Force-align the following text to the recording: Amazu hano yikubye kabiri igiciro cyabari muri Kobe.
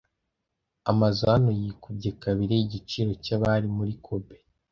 Amazu 0.91 1.21
hano 1.31 1.49
yikubye 1.59 2.09
kabiri 2.23 2.55
igiciro 2.65 3.11
cyabari 3.23 3.67
muri 3.77 3.93
Kobe. 4.05 4.37